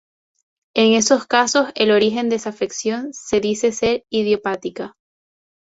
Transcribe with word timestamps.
En 0.73 0.93
esos 0.93 1.27
casos, 1.27 1.69
el 1.75 1.91
origen 1.91 2.27
de 2.27 2.37
esa 2.37 2.49
afección 2.49 3.13
se 3.13 3.39
dice 3.39 3.71
ser 3.71 4.03
"idiopática. 4.09 4.95